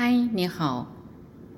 [0.00, 0.86] 嗨，你好，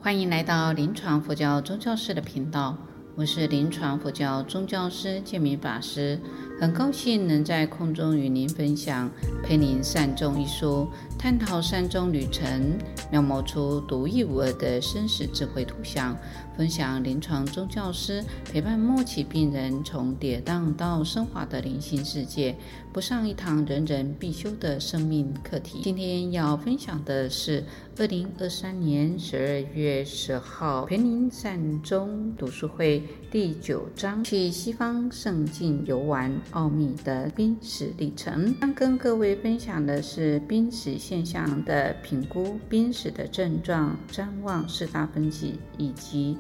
[0.01, 2.75] 欢迎来到临床佛教宗教师的频道，
[3.15, 6.19] 我是临床佛教宗教师建明法师。
[6.61, 9.09] 很高兴能在空中与您分享
[9.43, 10.87] 《陪您善终》一书，
[11.19, 12.77] 探讨善终旅程，
[13.11, 16.15] 描摹出独一无二的生死智慧图像，
[16.59, 22.55] 分享临床宗教师陪伴末期病人从跌宕到升华的灵性世界，
[22.93, 25.81] 不上一堂人人必修的生命课题。
[25.83, 27.65] 今天要分享的是
[27.97, 36.31] 二零二三年十二月十号《陪您善终》读书会第九章：去西方圣境游玩。
[36.53, 38.55] 奥秘的濒死历程。
[38.61, 46.37] 将跟各位分享的是濒死现象的评估、濒死的症状、瞻望四大分析以及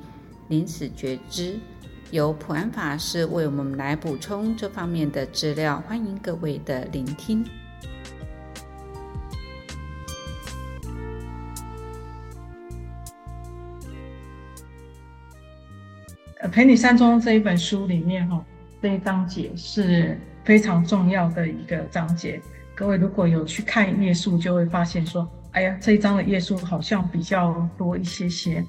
[0.48, 1.58] 临死觉知。
[2.10, 7.44] 由普安法师为我们来补充这方面的资料，欢迎各位的聆听。
[16.52, 18.44] 《陪你善终》这一本书里面，哈。
[18.82, 22.40] 这一章节是非常重要的一个章节。
[22.74, 28.64] 各位如果有去看页数，就会发现说，哎呀，这一章的页数好像比较多一些些。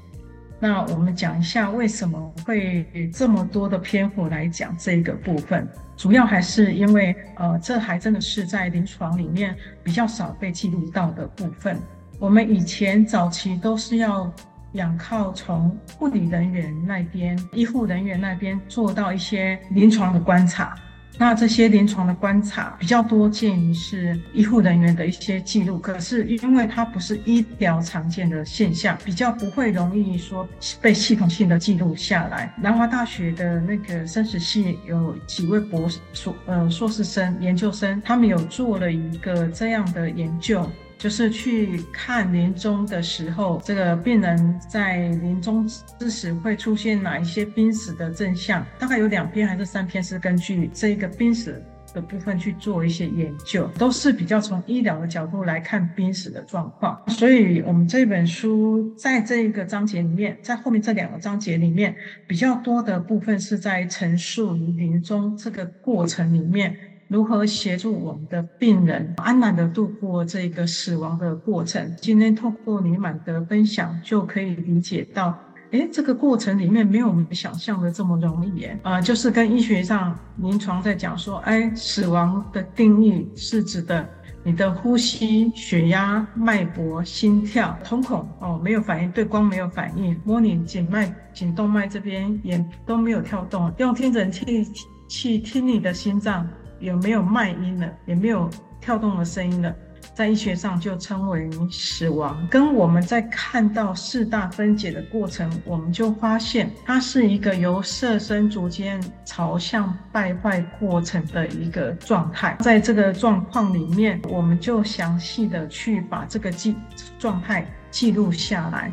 [0.59, 11.79] 那我们讲一下为什么会这么多的篇幅来讲这个部分，主要还是因为，呃，这还真的是在临床里面比较少被记录到的部分。
[12.19, 14.29] 我们以前早期都是要。
[14.73, 20.75] 仰靠从护理人员那边、医护人员那边做到一些临床的观察，
[21.17, 30.47] 那这些临床的观察比较多见于是医护人员的一些记录，可是因为它不是医疗常见的现象，比较不会容易说
[30.81, 32.53] 被系统性的记录下来。
[32.57, 40.65] 南华大学的那个生死系有几位博士、硕呃硕士生、研究生，他们有做了一个这样的研究。
[41.01, 48.63] 就是去看临终的时候，这个病人在临终之时会出现哪一些濒死的征象？
[48.77, 51.59] 大概有两篇还是三篇是根据这个濒死
[51.91, 57.01] 的部分去做一些研究，都是比较从医疗的角度来看濒死的状况。
[57.07, 61.95] 所以，我们这本书在这一个章节里面，在后面这两个章节里面，
[62.27, 66.77] 比较多的部分是在陈述临终这个过程里面。
[67.11, 71.93] 如何协助我们的病人安然的度过这个死亡的过程？
[71.99, 75.37] 今天透过你们的分享，就可以理解到，
[75.71, 78.79] 诶，这个过程里面没有我们想象的这么容易耶。
[78.83, 84.07] 呃，就是跟医学上临床在讲说，诶，死亡的定义是指的
[84.41, 94.65] 你的呼吸、血压、脉搏、心跳、瞳孔哦没有反应，对光没有反应，摸你颈脉、颈动脉这边也都没有跳动，用听诊器
[95.09, 96.47] 去听你的心脏。
[96.81, 97.87] 有没有脉音了？
[98.05, 98.49] 也没有
[98.79, 99.73] 跳动的声音了，
[100.15, 102.45] 在医学上就称为死亡。
[102.49, 112.57] 跟我们在看到四大分解的过程，我们就发现它是一个由色身逐渐朝向败坏过程的一个状态。
[112.59, 116.75] 在这个状况里面，我们就详细的去把这个记
[117.19, 118.91] 状态记录下来。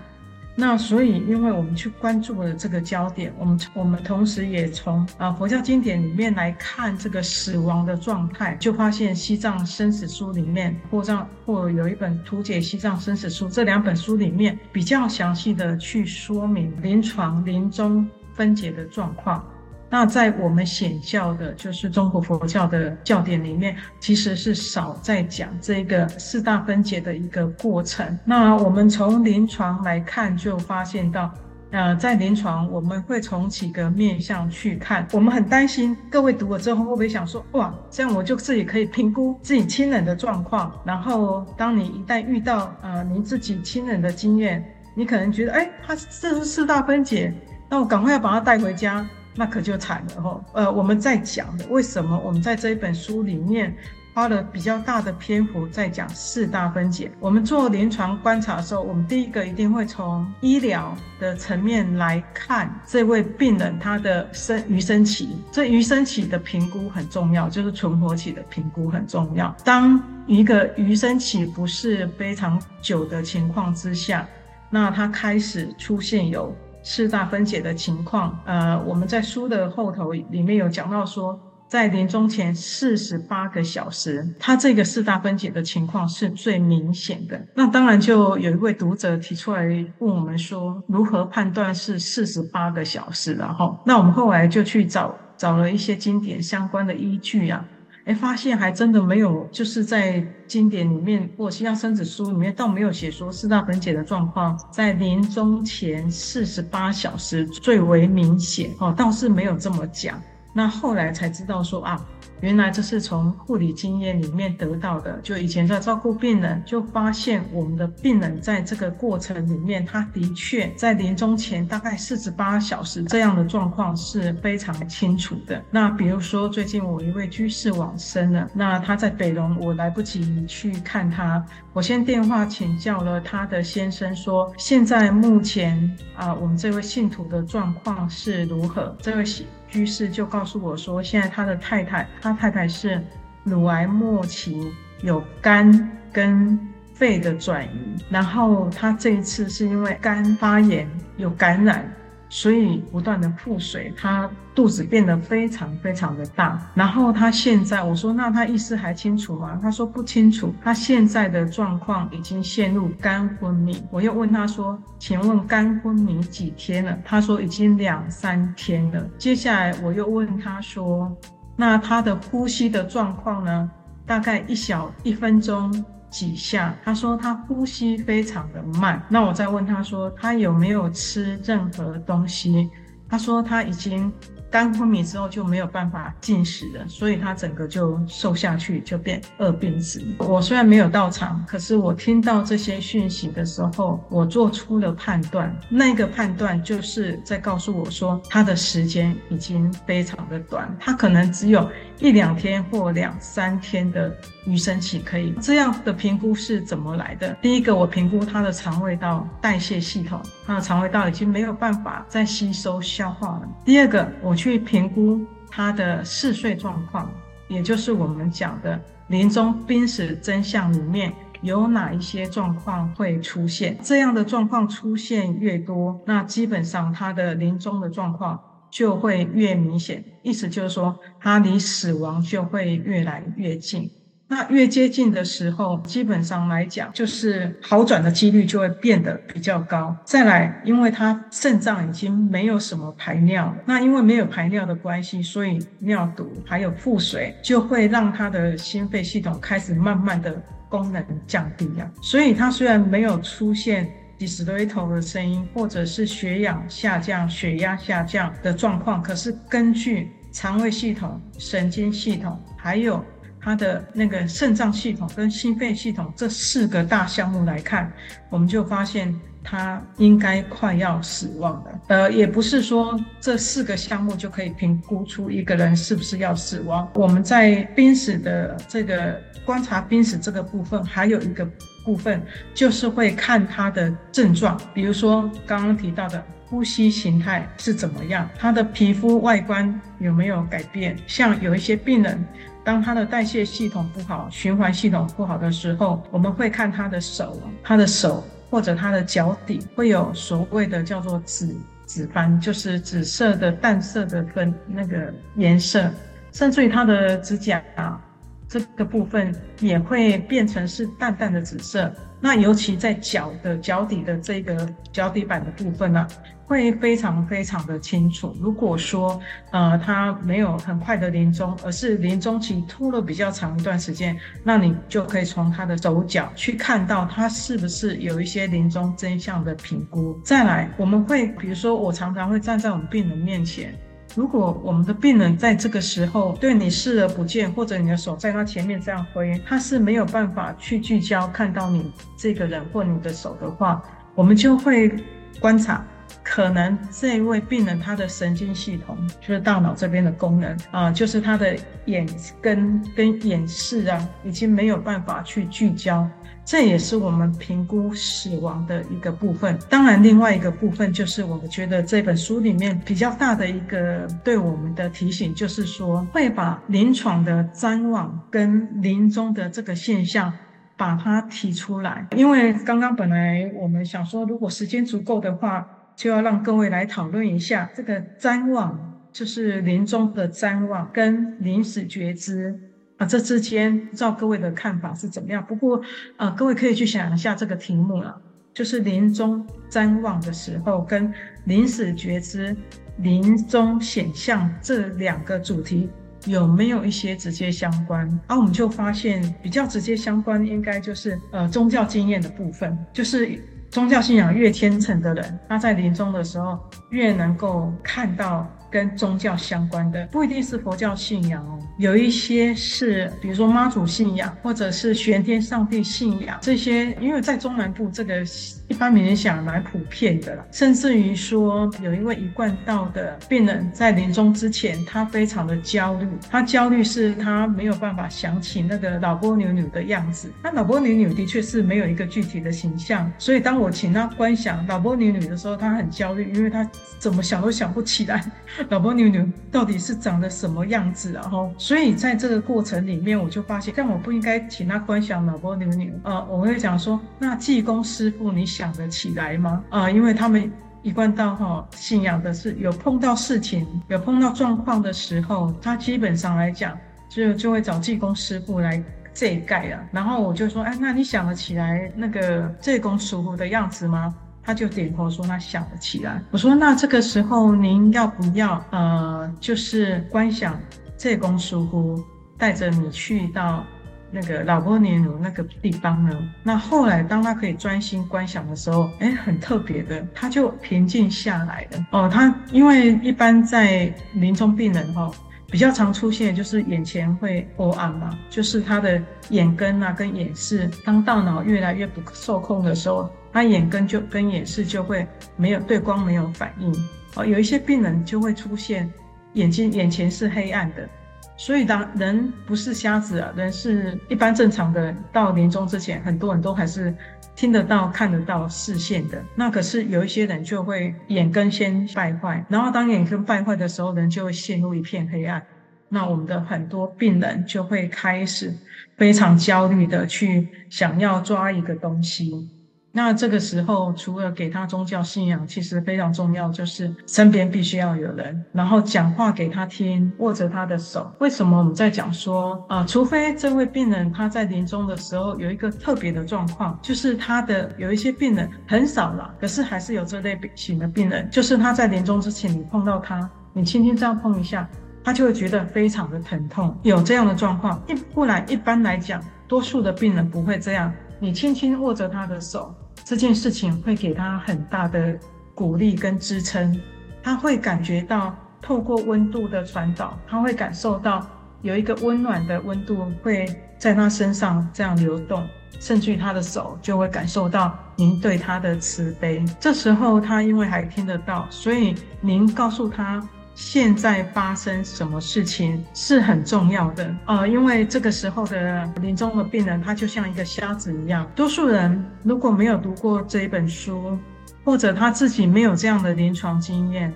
[0.60, 18.04] 那所以，因为我们去关注了这个焦点，我们我们同时也从啊佛教经典里面来看这个死亡的状态，就发现《西藏生死书》里面，或藏或有一本图解《西藏生死书》，这两本书里面比较详细的去说明临床临终
[18.34, 19.40] 分解的状况。
[19.90, 28.18] 那在我们显教的，就是中国佛教的教典里面，其实是少在讲这个四大分解的一个过程。
[28.24, 31.32] 那我们从临床来看，就发现到，
[31.70, 35.08] 呃，在临床我们会从几个面向去看。
[35.12, 40.70] 我们很担心各位读了之后会不会想说，哇，这样我就自己可以评估自己亲人的状况。
[40.84, 44.62] 然后，当你一旦遇到呃您自己亲人的经验，
[44.94, 47.32] 你可能觉得，哎，他这是四大分解，
[47.70, 49.06] 那我赶快要把他带回家。
[49.34, 53.76] 那可就惨了哦，呃，我们在讲为什么我们在这一本书里面
[54.12, 57.08] 花了比较大的篇幅在讲四大分解。
[57.20, 69.54] 我们做临床观察的时候，我们第一个一定会从医疗的层面来看这位病人他的生余生期，这余生期的评估很重要，就是存活期的评估很重要。
[69.64, 74.26] 当一个余生期不是非常久的情况之下，
[74.68, 76.52] 那他开始出现有。
[76.90, 81.38] 四大分解的情况，呃，我们在书的后头里面有讲到说，
[81.68, 87.38] 在临终前四十八个小时，它这个四大分解的情况是最明显的。
[87.54, 89.66] 那当然就有一位读者提出来
[89.98, 93.34] 问我们说，如何判断是四十八个小时？
[93.34, 97.62] 然后，那我们后来就去找找了一些经典相关的依据啊。
[98.08, 110.18] 哎，发现还真的没有，就是在经典里面或《西洋生子书》里面，倒没有写说四大分解的状况在临终前四十八小时最为明显哦，倒是没有这么讲。
[110.54, 112.02] 那后来才知道说啊。
[112.40, 115.18] 原来这是从护理经验里面得到的。
[115.22, 125.62] 就以前在照顾病人，就发现我们的病人在这个过程里面，他的确在临终前大概四十八小时这样的状况是非常清楚的。
[125.70, 138.96] 那比如说最近我一位居士往生了，那他在北龙，我来不及去看他，我先电话请教了他的先生说，现在目前啊，我们这位信徒的状况是如何？
[139.00, 139.24] 这位
[139.68, 143.02] 居士就告诉我说，现在他的太太，他太太是
[143.44, 144.72] 乳癌末期，
[145.02, 146.58] 有肝跟
[146.94, 151.88] 肺的转移，然后他这一次是因为肝发炎有感染。
[152.28, 156.60] 所以不断的腹水，他肚子变得非常非常的大。
[156.74, 159.58] 然后他现在，我说那他意识还清楚吗？
[159.62, 160.54] 他说不清楚。
[160.62, 163.82] 他现在的状况已经陷入肝昏迷。
[163.90, 166.98] 我又问他说，请问肝昏迷几天了？
[167.04, 169.08] 他说已经两三天了。
[169.16, 171.10] 接下来我又问他说，
[171.56, 173.70] 那他的呼吸的状况呢？
[174.06, 175.84] 大概一小一分钟。
[176.10, 179.02] 几下，他说他呼吸非常的慢。
[179.08, 182.68] 那我再问他说，他有没有吃任何东西？
[183.08, 184.12] 他说他已经。
[184.50, 190.02] 肝昏迷之后就没有办法进食了，所以他整个就瘦下去，就变二病子。
[190.18, 195.54] 我虽然没有到场，可是我听到这些讯息的时候，我做出了判断。
[195.68, 204.10] 那个判断就是在告诉我说，他的时间已经非常的短，他可能只有一两天或两三天的
[204.46, 205.34] 余生期可以。
[205.42, 207.36] 这样的评估是怎么来的？
[207.42, 213.48] 第一个，我评估他的肠胃道代谢系统，他的肠胃道已经没有办法再吸收消化了。
[213.62, 214.37] 第二个，我。
[214.38, 215.20] 去评估
[215.50, 217.10] 他的嗜睡状况，
[217.48, 221.12] 也就是我们讲的临终濒死真相里面
[221.42, 223.76] 有哪一些状况会出现？
[223.82, 228.40] 这样的状况出现越多，那基本上他的临终的状况
[228.70, 230.04] 就会越明显。
[230.22, 233.90] 意思就是说，他离死亡就会越来越近。
[234.30, 239.96] 那越接近的时候，基本上来讲，就是好转的几率就会变得比较高。
[240.04, 251.90] 再来，因为他肾脏已经没有什么排尿，那因为没有排尿的关系，所以尿毒还有腹水就会让他的心肺系统开始慢慢的功能降低啊。
[252.02, 263.02] 所以他虽然没有出现 disreto 的声音，或者是血氧下降、血压下降的状况，可是根据肠胃系统、神经系统还有
[263.48, 267.90] 他的那个肾脏系统跟心肺系统这四个大项目来看，
[268.28, 271.80] 我们就发现他应该快要死亡了。
[271.86, 276.86] 呃，也不是说这四个项目就可以评估出一个人是不是要死亡。
[276.92, 281.48] 我们在濒死的这个观察濒死这个部分，还有一个
[281.86, 282.20] 部分
[282.52, 292.22] 就是会看他的症状，比如说刚刚提到的呼吸形态是怎么样，他的皮肤外观有没有改变，像有一些病人。
[292.68, 301.56] 当他的代谢系统不好、循环系统不好的时候，我们会看他的手，他的手或者他的脚底会有所谓的叫做紫
[301.86, 305.90] 紫斑，就是紫色的淡色的分那个颜色，
[306.30, 307.98] 甚至于他的指甲啊，
[308.46, 311.90] 这个部分也会变成是淡淡的紫色。
[312.20, 316.06] 那尤其在脚的脚底的这个脚底板的部分呢、
[316.46, 318.36] 会非常非常的清楚。
[318.40, 319.20] 如果说
[319.52, 330.18] 呃他没有很快的临终，而是临终期拖了比较长一段时间，那你就可以从他的手脚去看到他是不是有一些临终真相的评估。
[330.24, 333.72] 再来，我们会比如说我常常会站在我们病人面前。
[334.14, 343.82] 如果我们的病人在这个时候对你视而不见，或者你的手在他前面这样挥，他是没有办法去聚焦看到你这个人或你的手的话，
[344.14, 344.92] 我们就会
[345.38, 345.86] 观察，
[346.30, 351.56] 可能这位病人他的神经系统，就是大脑这边的功能啊、就是他的
[351.86, 352.06] 眼
[352.40, 356.06] 根跟眼视啊，已经没有办法去聚焦。
[356.44, 359.58] 这也是我们评估死亡的一个部分。
[359.68, 370.32] 当然，另外一个部分就是我们觉得这本书里面比较大的一个对我们的提醒，就是说会把临床的譫妄跟临终的这个现象
[370.76, 372.06] 把它提出来。
[372.16, 375.66] 因为刚刚本来我们想说，如果时间足够的话，
[375.98, 382.56] 就要让各位来讨论一下这个瞻望，就是临终的瞻望跟临死觉知。
[382.98, 385.44] 啊，这之间不知道各位的看法是怎么样？
[385.44, 385.82] 不过，
[386.16, 388.16] 呃，各位可以去想一下这个题目了，
[388.54, 391.12] 就是临终瞻望的时候，跟
[391.46, 392.56] 临死觉知、
[392.98, 395.90] 临终显象这两个主题
[396.26, 398.08] 有没有一些直接相关？
[398.28, 403.40] 啊，我们就发现比较直接相关，应该就是呃宗教经验的部分，就是
[403.70, 406.58] 宗教信仰越虔诚的人，他在临终的时候
[406.90, 408.46] 越能够看到。
[408.70, 418.22] 跟宗教相关的不一定是佛教信仰哦，有一些是，比如说妈祖信仰，或者是玄天上帝信仰这些，因为在中南部这个
[418.68, 420.44] 一般民间蛮普遍的啦。
[420.52, 430.30] 甚至于说，有一位一贯道的病人在临终之前，他非常的焦虑，他焦虑是他没有办法想起那个老波牛女的样子。
[430.42, 438.24] 那老波牛女的确是没有一个具体的形象，所以当我请他观想老波牛女的时候，他很焦虑，因为他怎么想都想不起来。
[438.68, 441.22] 老婆牛牛到底是长得什么样子啊？
[441.28, 446.24] 哈，所以在这个过程里面，我就发现，但我不应该请他观想老婆牛牛啊。
[446.24, 449.64] 我会讲说，那济公师傅，你想得起来吗？
[449.70, 450.50] 啊，因为他们
[450.82, 456.76] 一贯道哈信仰的是有碰到事情、有碰到状况的时候，他基本上来讲
[457.08, 458.82] 就就会找济公师傅来
[459.14, 459.80] 这一盖啊。
[459.92, 464.14] 然后我就说，哎，那你想得起来那个济公师傅的样子吗？
[464.42, 466.22] 他就点头说他想得起来。
[466.30, 470.58] 我说那这个时候您要不要呃，就是观想
[470.96, 472.02] 这公师父
[472.36, 473.64] 带着你去到
[474.10, 476.16] 那个老波尼奴那个地方呢？
[476.42, 481.86] 那后来当他可以专心观想的时候，哎，很特别的，他就平静下来了。
[481.92, 485.14] 哦，他因为一般在临终病人哈、哦，
[485.50, 493.10] 比较常出现就是眼前会黑暗嘛，就是他的眼根啊跟眼识，当大脑越来越不受控的时候。
[493.32, 495.06] 他眼根就跟眼视就会
[495.36, 496.72] 没有对光没有反应
[497.14, 498.92] 哦，有一些病人就会出现
[499.34, 500.88] 眼睛眼前是黑暗的，
[501.36, 506.94] 所以当人不是瞎子啊，人是一般正常的，到临终之前，很多人都还是
[507.36, 509.22] 听得到、看得到视线的。
[509.34, 515.42] 那可是有一些人就会眼根先败坏，然后当眼根败坏的时候，人就会陷入一片黑暗。
[515.88, 518.52] 那我们的很多病人就会开始
[518.96, 522.48] 非常焦虑的去想要抓一个东西。
[522.90, 531.12] 那这个时候，除了给他宗教信仰，其实非常重要，就是身边必须要有人，然后讲话给他听，握着他的手。
[531.20, 532.84] 为什么我们在讲说啊？
[532.88, 544.68] 除非这位病人他在临终的时候有一个特别的状况，就是他的有一些病人很少了，可是还是有这类型的病人，就是他在临终之前，你碰到他，你轻轻这样碰一下，
[545.04, 546.76] 他就会觉得非常的疼痛。
[546.82, 550.92] 有这样的状况，一不然一般来讲，多数的病人不会这样。
[551.20, 555.18] 你轻轻握着他的手，这件事情会给他很大的
[555.54, 556.80] 鼓励跟支撑。
[557.22, 561.26] 他会感觉到透过温度的传导，他会感受到
[561.62, 563.46] 有一个温暖的温度会
[563.78, 565.44] 在他身上这样流动，
[565.80, 569.44] 甚至于他的手就会感受到您对他的慈悲。
[569.58, 573.26] 这时候他因为还听得到，所以您告诉他。
[573.60, 581.28] 现在发生什么事情是很重要的呃，因为这个时候的临终的病人，他就像一个瞎子一样。
[581.34, 584.16] 多数人如果没有读过这一本书，
[584.62, 587.12] 或者他自己没有这样的临床经验，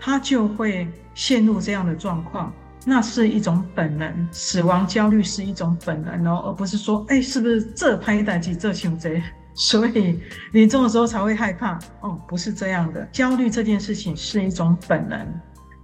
[0.00, 2.50] 他就会陷入这样的状况。
[2.86, 9.22] 那是一种本能，死亡焦虑是一种本能哦，而不是说，哎，是不是这拍代志这情贼，
[9.52, 10.18] 所以
[10.52, 11.78] 临终的时候才会害怕？
[12.00, 15.18] 哦，不是这样的，焦虑这件事情是一种本能。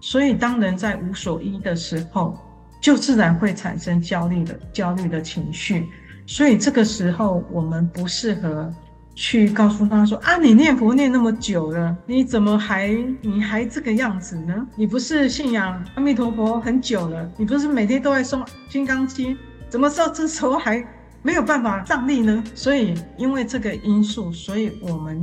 [0.00, 2.38] 所以，当人在无所依的时候，
[2.80, 5.88] 就自然会产生焦虑的焦虑的情绪。
[6.24, 8.72] 所以，这个时候我们不适合
[9.14, 14.66] 去告诉他说：“啊，你念佛念那么久了，你怎么还你还这个样子呢？
[14.76, 17.28] 你不是信仰阿弥陀佛很久了？
[17.36, 19.34] 你不是每天都在诵《金刚经》，
[19.68, 20.86] 怎么到这时候还
[21.22, 25.20] 没有办法站立呢？”所以，因为这个因素，所以我们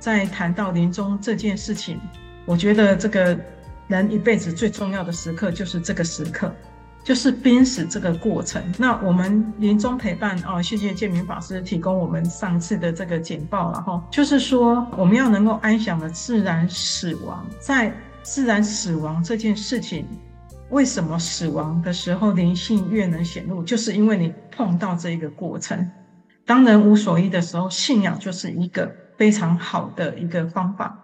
[0.00, 2.00] 在谈到临终这件事情，
[2.44, 3.38] 我觉得这个。
[3.88, 6.52] 人一辈子最重要的时刻就是这个时刻，
[7.04, 8.60] 就是濒死这个过程。
[8.76, 17.46] 那我们临终陪伴哦，谢谢建明法师提供我们上次的这个简报了哈，就是说我们要能够安详的自然死亡。
[17.60, 20.04] 在自然死亡这件事情，
[20.70, 23.62] 为什么死亡的时候灵性越能显露？
[23.62, 25.88] 就是因为你碰到这一个过程。
[26.44, 30.98] 当人无所依的时候，信仰就是一个非常好的一个方法，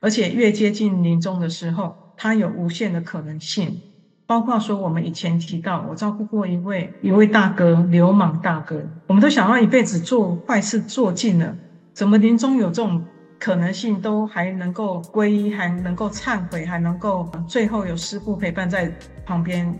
[0.00, 1.94] 而且越接近临终的时候。
[2.16, 3.80] 它有无限的可能性，
[4.26, 11.56] 包括说我们以前提到，我照顾过一位一位大哥，流氓大哥，我们都想要一辈子做坏事做尽了，
[11.92, 13.04] 怎么临终有这种
[13.38, 18.92] 可能性，都还能够皈依，还能够忏悔，还能够最后有师父陪伴在
[19.26, 19.74] 旁边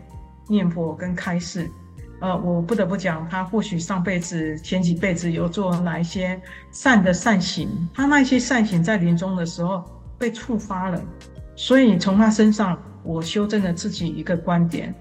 [0.49, 1.71] 念佛跟开示。
[2.21, 9.83] 呃，我不得不讲，他或许上辈子、前几辈子有做哪一些善的善行，他那些善行在临终的时候
[10.19, 11.03] 被触发了。
[11.55, 14.95] 所以从他身上，我修正了自己一个观点，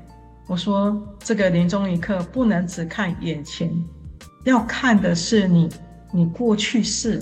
[0.47, 3.71] 我说这个临终一刻不能只看眼前，
[4.43, 5.69] 要看的是你，
[6.11, 7.21] 你过去是，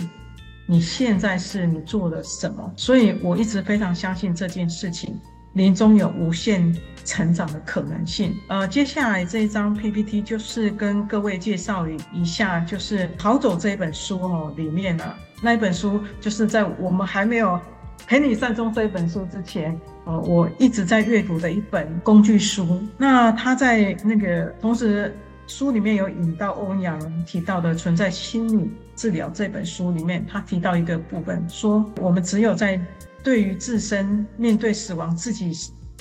[0.65, 2.73] 你现在是你做了什么。
[2.75, 5.19] 所以我一直非常相信这件事情，
[5.53, 8.35] 临终有无限成长的可能性。
[8.47, 17.59] 呃，接下来这一张 PPT 就是跟各位介绍一下，就是《逃走》这一本书哦，里面呢、啊，那一本书就是在我们还没有。
[18.07, 22.81] 陪你善终这一本书之前，呃，我一直在阅读的一本工具书。
[22.97, 25.15] 那他在那个同时，
[25.47, 32.79] 书里面有引到欧阳提到的存在心理治疗这本书里面，他提到一个部分，说我们只有在
[33.23, 35.53] 对于自身面对死亡自己。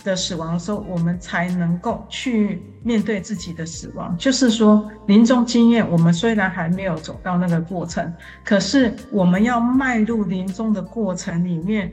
[0.04, 4.16] 的死亡的时候，我们才能够去面对自己的死亡。
[4.16, 8.12] 就是说，临终经验，我们虽然还没有走到那个过程，
[8.44, 11.92] 可是我们要迈入临终的过程里面，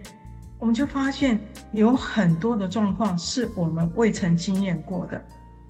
[0.59, 1.39] 我们就发现
[1.71, 5.21] 有很多的状况是我们未曾经验过的。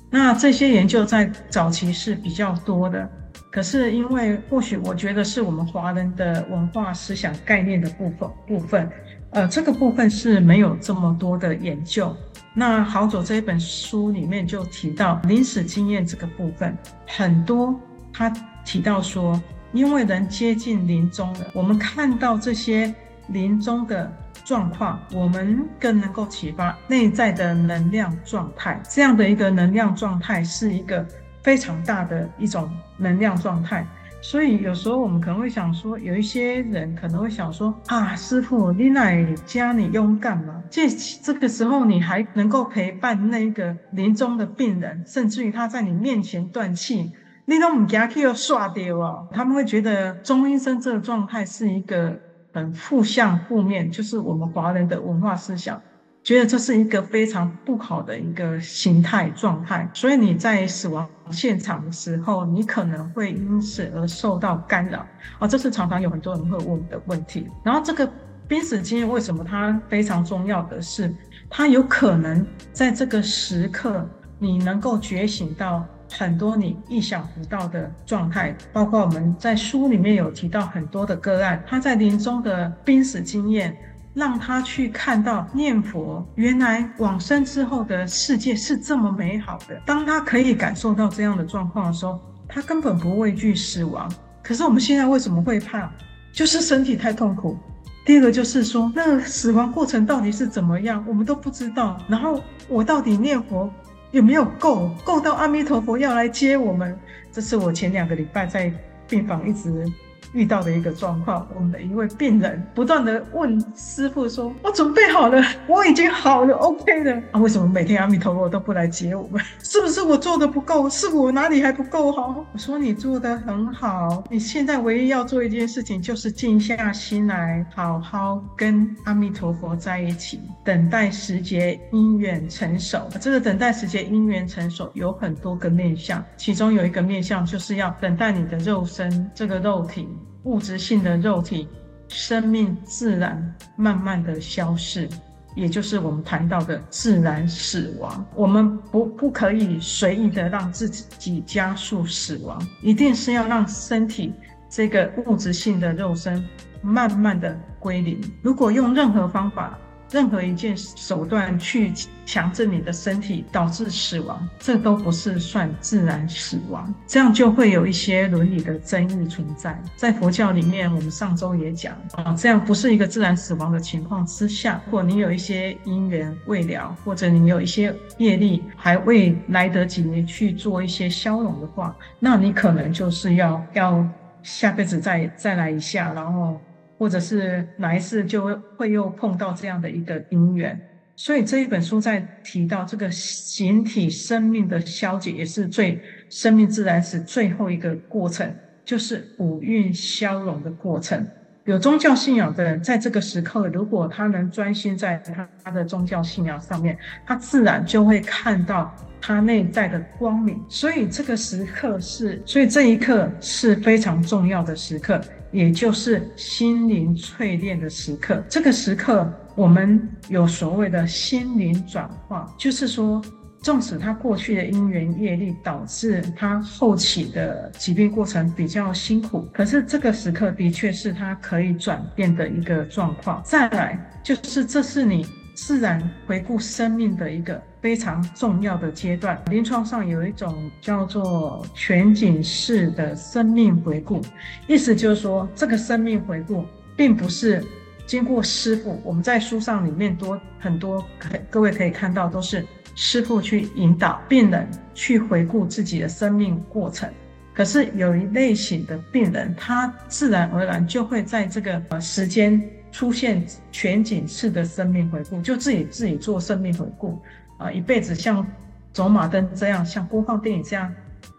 [0.10, 3.10] 那这些研究在早期是比较多的，
[3.52, 8.90] 可是因为或许我觉得是我们华人的文化思想概念的部分部分。
[9.36, 12.16] 呃，这个部分是没有这么多的研究。
[12.54, 16.74] 那好走这一本书里面就提到临死经验这个部分，
[17.06, 17.78] 很多
[18.14, 18.30] 他
[18.64, 19.42] 提到说，
[19.74, 22.96] 因为人接近临终了，我们看到这些
[23.28, 24.10] 临终的
[24.46, 28.82] 状况，我们更能够启发内在的能量状态。
[28.90, 31.06] 这样的一个能量状态是一个
[31.44, 33.86] 非常大的一种能量状态。
[34.28, 40.64] 所以有时候我们可能会想说，有一些人可能会想说啊，师傅，你来家你勇敢吗？
[40.68, 47.14] 这这个时候你还能够陪伴那个临终的病人，甚至于他在你面前断气，
[47.46, 49.28] 你都不惊去刷掉哦。
[49.32, 52.20] 他们会觉得中阴身这个状态是一个
[52.52, 55.80] 很负向、负面，就是我们华人的文化思想。
[56.26, 65.06] 觉得这是一个非常不好的一个形态状态，所以你在死亡现场的时候，你可能会因此而受到干扰
[65.38, 67.48] 啊，这是常常有很多人会问的问题。
[67.64, 68.12] 然后这个
[68.48, 71.14] 濒死经验为什么它非常重要的是，
[71.48, 74.04] 它有可能在这个时刻，
[74.40, 83.78] 你能够觉醒到很多你意想不到的状态，包括我们在书里面有提到很多的个案，他在临终的濒死经验。
[84.16, 89.80] 让他去看到念佛，原来往生之后的世界是这么美好的。
[89.86, 94.10] 当他可以感受到这样的状况的时候，他根本不畏惧死亡。
[94.42, 95.92] 可是我们现在为什么会怕？
[96.32, 97.58] 就是身体太痛苦。
[98.06, 101.98] 第二个就是说，那个死亡过程到底是怎么样，我们都不知道。
[102.08, 103.70] 然后我到底念佛
[104.12, 104.90] 有没有够？
[105.04, 106.98] 够到阿弥陀佛要来接我们？
[107.32, 108.72] 这是我前两个礼拜在
[109.10, 109.86] 病房一直。
[110.36, 117.40] 遇到的一个状况，我们的一位病人不断的问师傅说：“我准备好了， 我已经好了，OK 了啊？
[117.40, 119.42] 为什么每天阿弥陀佛都不来接我们？
[119.64, 120.90] 是不是我做的不够？
[120.90, 133.08] 是我哪里还不够好？”我说：“你做的很好，你现在唯一要做一件事情，就是静下心来，好好跟阿弥陀佛在一起，等待时节因缘成熟。
[133.22, 140.10] 这个等待时节因缘成熟有很多个面向，其中有一个面向就是要等待你的肉身，这个肉体。”
[140.46, 141.68] 物质性的肉体
[142.08, 145.10] 生命自然慢慢的消逝，
[145.56, 148.26] 也就是我们谈到的自然死亡。
[148.36, 154.34] 我们不不可以随意的让自己加速死亡，一定是要让身体
[154.70, 156.44] 这个物质性的肉身
[156.82, 158.22] 慢慢的归零。
[158.44, 159.78] 如果用任何方法，
[160.12, 161.92] 任何一件手段去
[162.26, 169.80] 强制你的身体导致死亡，这都不是算自然死亡，这样就会有一些伦理的争议存在。
[169.96, 184.08] 在佛教里面，我们上周也讲啊，这样不是一个自然死亡的情况之下，如果你有一些因缘未了，或者你有一些业力还未来得及你去做一些消融的话，那你可能就是要要
[184.44, 186.60] 下辈子再再来一下，然后。
[186.98, 190.80] 或者是哪一次就会会又碰到这样的一个因缘，
[191.16, 198.54] 所以这一本书在提到这个形体生命的消解，也是最生命自然史最后一个过程，
[198.84, 201.28] 就是五蕴消融的过程。
[201.66, 210.64] 有宗教信仰的人，在这个时刻，如果他能专心在他他的宗教信仰上面，他自然就会看到他内在的光明。
[210.70, 215.20] 所以这个时刻是，所以这一刻是非常重要的时刻。
[215.56, 223.22] 也就是心灵淬炼的时刻，这个时刻我们有所谓的心灵转化，就是说，
[223.62, 233.42] 纵使他过去的因缘业力导致他后期的疾病过程比较辛苦，可是这个时刻的确是他可以转变的一个状况。
[233.46, 237.64] 再来，就是这是你自然回顾生命的一个。
[237.86, 239.40] 非常重要的阶段。
[239.52, 244.20] 临床上有一种叫做全景式的生命回顾，
[244.66, 246.66] 意思就是说，这个生命回顾
[246.98, 247.64] 并不是
[248.08, 251.06] 经过师傅，我们在书上里面多很多，
[251.48, 257.08] 各位可以看到都是师傅去引导病人去回顾自己的生命过程。
[257.54, 262.60] 可是有一类型的病人，他自然而然就会在这个呃时间
[262.92, 267.22] 出现全景式的生命回顾，就自己自己做生命回顾。
[267.58, 268.46] 啊，一辈子像
[268.92, 270.94] 走马灯这样，像播放电影这样，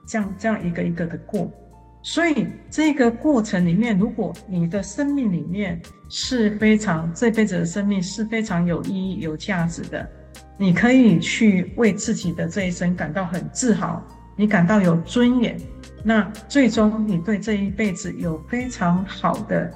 [0.06, 1.50] 这样这样一个一个的过。
[2.02, 10.08] 所以这个过程里面，如果你的生命里面是非常这辈子的生命是非常有意义、有价值的，
[10.56, 14.00] 你可以去为自己的这一生感到很自豪，
[14.36, 15.58] 你感到有尊严。
[16.04, 19.70] 那最终你对这一辈子有非常好的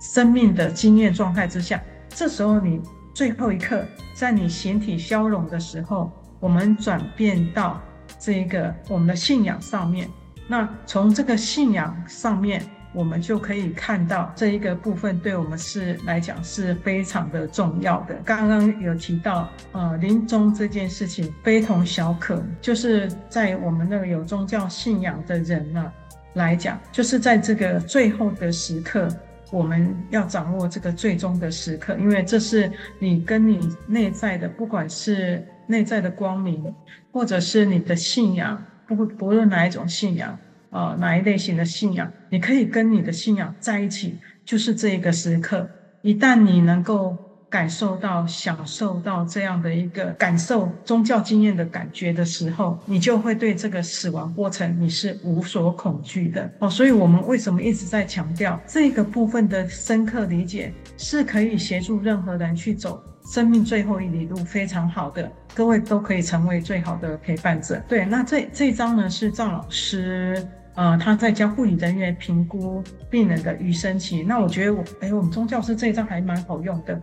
[0.00, 2.80] 生命的经验状态之下，这时候你。
[3.14, 7.80] 最后一刻，在你形体消融的时候，我们转变到
[8.18, 10.08] 这个我们的信仰上面。
[10.48, 12.62] 那从这个信仰上面，
[12.94, 18.14] 我们就可以看到这一个部分对我们是来讲是非常的重要的。
[18.24, 25.92] 刚刚有提到，呃，临终这件事情非同小可，就是在我们那个有宗教信仰的人呢、
[26.34, 29.08] 来讲，就是在这个最后的时刻。
[29.52, 36.74] 我们要掌握这个最终的时刻，因为这是你跟你内在的，不管是内在的光明，
[37.12, 40.32] 或者是你的信仰，不不论哪一种信仰，
[40.70, 45.68] 啊、呃，哪一类型的信仰，你可以跟你的信仰在一起，就是这一个时刻。
[46.00, 47.16] 一旦你能够。
[47.52, 56.70] 感受到、享受到这样的一个感受宗教经验的感觉的时候，你就会对这个死亡过程你是无所恐惧的哦。
[56.70, 65.30] 所以，我们为什么一直在强调这个部分的深刻理解是可以协助任何人去走生命最后一里路，非常好的。
[65.54, 67.78] 各位都可以成为最好的陪伴者。
[67.86, 70.42] 对，那这这一章呢是赵老师
[70.74, 74.22] 呃他在教护理人员评估病人的余生期。
[74.22, 76.98] 那我觉得我哎，我们宗教师这一张还蛮好用的。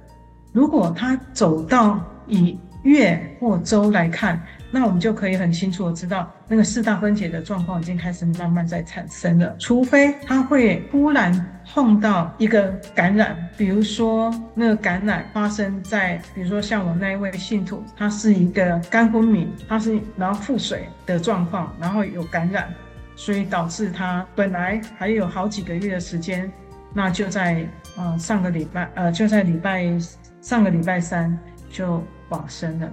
[0.51, 9.55] 如果他走到以月或周来看，那我们就可以很清楚的知道，那个四大分解的状况已经开始慢慢在产生了。
[9.59, 22.73] 除非他会忽然碰到一个感染，比如说那个感染发生在，比如说像我那一位信徒，他是一个肝昏迷，他是然后腹水的状况，然后有感染，
[23.15, 26.49] 所以导致他本来还有好几个月的时间，
[26.93, 29.91] 那就在呃上个礼拜呃就在礼拜。
[30.41, 31.37] 上个礼拜三
[31.69, 32.91] 就往生了。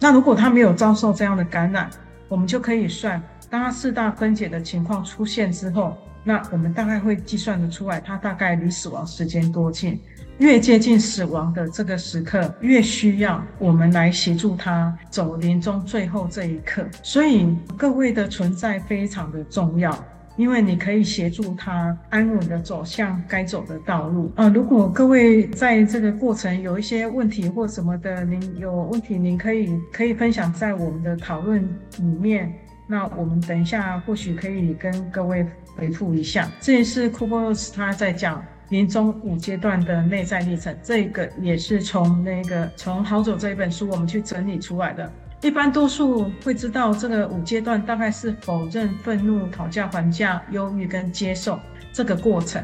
[0.00, 1.90] 那如果他没有遭受这样的感染，
[2.28, 10.00] 我们就可以算，当他四大分解的情况出现之后，那我们大概会计算得出来，他大概离死亡时间多近。
[10.38, 16.86] 越接近死亡的这个时刻，越需要我们来协助他走临终最后这一刻。
[17.02, 19.92] 所以各位的存在非常的重要。
[20.38, 24.48] 因为你可以协助他安稳的走向该走的道路啊！
[24.48, 31.60] 如果各位在这个过程有一些问题或什么的，您有问题，您可以可以分享在我们的讨论
[31.98, 32.54] 里面。
[32.86, 35.44] 那我们等一下或许可以跟各位
[35.76, 36.48] 回复一下。
[36.60, 45.12] 这也是库波斯他在讲临终五阶段的内在历程，这个也是从那个从好走这一本书我们去整理出来的。
[45.40, 51.58] 一般多数会知道这个五阶段大概是否认、愤怒、讨价还价、忧郁跟接受
[51.92, 52.62] 这个过程。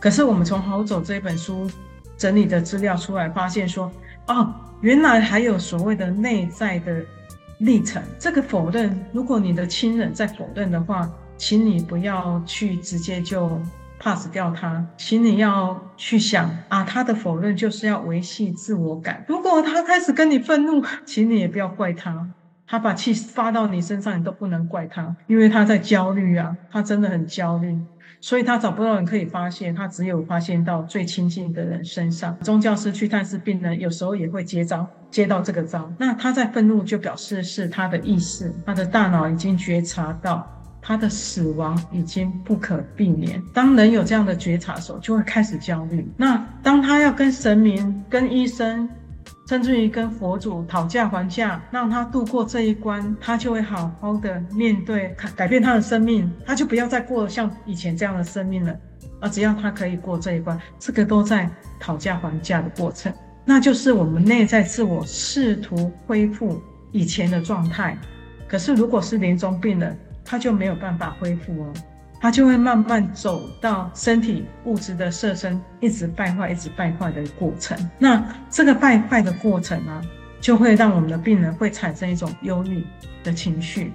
[0.00, 1.70] 可是我们从《好走》这本书
[2.16, 3.92] 整理的资料出来，发现说，
[4.28, 7.02] 哦，原来还有所谓的内在的
[7.58, 8.02] 历程。
[8.18, 13.60] 这个否认，如果你的亲人在否认的话，请你不要去直接就。
[13.98, 19.24] Pass 掉他，请你要去想啊，他的否认就是要维系自我感。
[19.28, 22.28] 如果他开始跟你愤怒，请你也不要怪他，
[22.66, 27.78] 他把气发到你身上，你都不能怪他，因为他在焦虑啊，他真的很焦虑，
[28.20, 32.36] 所以他找不到人可以发泄，他只有发泄到最亲近的人身上。
[32.40, 35.90] 宗教师去探视病人，有时候也会接招，接到这个招。
[35.98, 40.46] 那他在愤怒，就表示是他的意识，他的大脑已经觉察到。
[40.86, 43.42] 他的死亡已经不可避免。
[43.54, 46.06] 当人有这样的觉察的时候，就会开始焦虑。
[46.14, 48.86] 那当他要跟神明、跟医生，
[49.48, 58.76] 甚至于跟佛祖讨价还价，让他度过这一关，他就会好好的面对，改变他的生命，他就不要再过像以前这样的生命了。
[59.20, 61.48] 而只要他可以过这一关，这个都在
[61.80, 63.10] 讨价还价的过程，
[63.46, 66.60] 那就是我们内在自我试图恢复
[66.92, 67.96] 以前的状态。
[68.46, 71.72] 可是如果是临终病人，他就没有办法恢复哦，
[72.20, 77.76] 他就会慢慢走到身体物质的色身一直败坏、一直败坏的过程。
[77.98, 80.02] 那这个败坏的过程呢、
[80.40, 82.84] 就会让我们的病人会产生一种忧郁
[83.22, 83.92] 的情绪。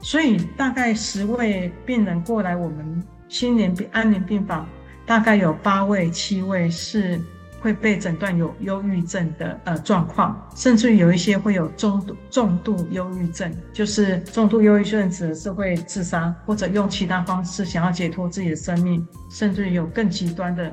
[0.00, 4.68] 所以大概十位病人过来我们心灵病安宁病房，
[5.04, 7.20] 大概有八位、七位是。
[7.64, 20.70] 会被诊断有忧郁症的呃状况，甚至于有一些会有中度重度忧郁症，就是重度忧郁症指的是会自杀或者用其他方式想要解脱自己的生命，甚至有更极端的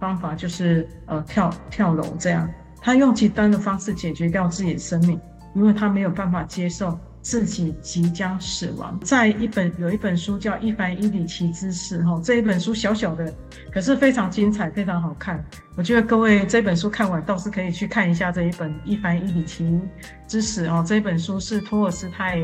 [0.00, 2.48] 方法，就是呃跳跳楼这样，
[2.80, 5.20] 他用极端的方式解决掉自己的生命，
[5.54, 6.98] 因为他没有办法接受。
[7.22, 13.32] 自己即将死亡，在一本有一本书叫《伊凡伊里奇之死》哈，这一本书小小的，
[13.70, 15.44] 可是非常精彩，非常好看。
[15.76, 19.78] 我觉得各位这本书看完倒是可以去看一下这一本《伊凡伊里奇
[20.26, 20.82] 之死》哦。
[20.86, 22.40] 这一本书是托尔斯泰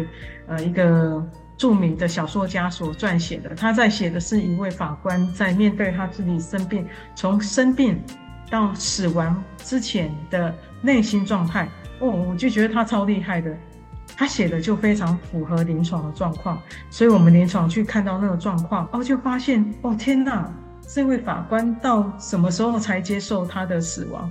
[0.47, 7.99] 呃一个著名的小说家所撰写的，他在写的是一位法官在面对他自己生病，从生病
[8.51, 11.67] 到死亡之前的内心状态
[12.01, 13.57] 哦，我就觉得他超厉害的。
[14.15, 20.51] 他写的就非常符合临床的状况，所以我们临床去看到那个状况，哦，就发现，哦天哪，
[20.87, 24.31] 这位法官到什么时候才接受他的死亡？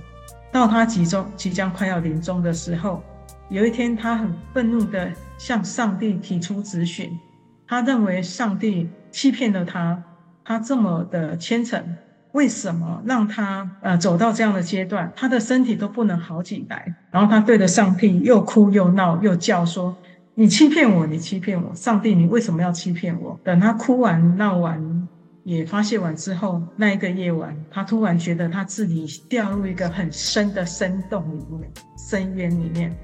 [0.52, 3.02] 到他即终即将快要临终的时候，
[3.50, 7.18] 有一天他很愤怒地向上帝提出质询，
[7.66, 10.02] 他认为上帝欺骗了他，
[10.44, 11.96] 他这么的虔诚。
[12.32, 16.94] 为什么让他呃走到这样的阶段，他的身体都不能好起来？
[17.10, 19.96] 然后他对着上帝又哭又闹又叫说
[20.34, 21.74] ：“你欺骗我，你欺骗我！
[21.74, 25.08] 上帝，你为什么要欺骗我？”等他哭完闹完
[25.44, 32.94] 也发泄完之后，那一个夜晚，他突然觉得他自己掉入一个很深的深洞里面，深渊里面。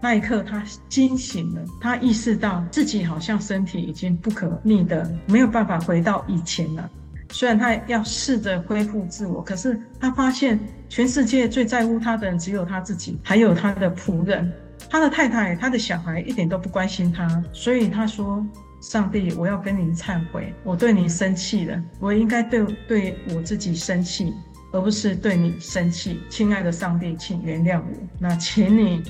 [0.00, 6.90] 那一刻，他惊醒了，他意识到自己好像身体已经不可逆的没有办法回到以前了。
[7.30, 14.52] 虽然他要试着恢复自我，可是他发现全世界最在乎他的人只有他自己，还有他的仆人，
[14.90, 17.42] 他的太太，他的小孩一点都不关心他。
[17.52, 18.44] 所以他说
[18.82, 24.34] ：“上帝，我要跟你忏悔，我对你生气了，我应该对对我自己生气，
[24.72, 26.20] 而不是对你生气。
[26.28, 29.02] 亲爱的上帝，请原谅我，那请你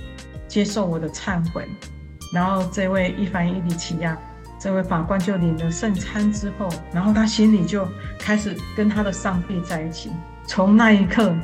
[0.46, 1.66] 接受我的忏悔。”
[2.33, 4.16] 然后这位伊凡伊里奇亚。
[4.60, 10.10] 这位法官就领了圣餐之后，然后他心里就开始跟他的上帝在一起。
[10.46, 11.34] 从那一刻，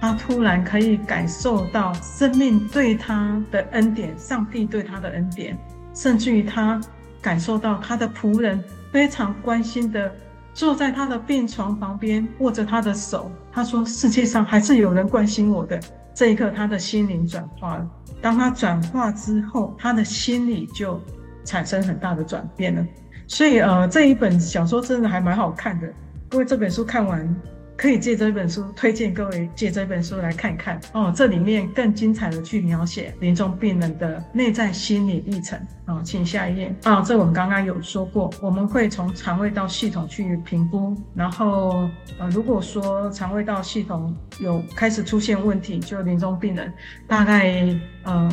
[0.00, 5.54] 他突然可以感受到生命对他的恩典，上帝对他的恩典，
[5.92, 6.80] 甚至于他
[7.20, 10.10] 感受到他的仆人非常关心的
[10.54, 13.30] 坐在他的病床旁边，握着他的手。
[13.52, 15.78] 他说：“世界上还是有人关心我的。”
[16.14, 17.86] 这一刻，他的心灵转化了。
[18.22, 20.98] 当他转化之后，他的心里就。
[21.44, 22.86] 产生很大的转变呢，
[23.26, 25.88] 所以呃，这一本小说真的还蛮好看的。
[26.28, 27.36] 各位这本书看完，
[27.76, 31.12] 可以借这本书推荐各位借这本书来看看哦。
[31.14, 36.02] 这里面更精彩的去描写临终病人的内在心理历程啊、哦。
[36.04, 46.72] 请下一页啊、哦，这我们刚刚有说过，我们会从肠胃道系统去评估，然后呃，如果说肠胃道系统有开始出现问题，就临终病人
[47.06, 48.28] 大概呃。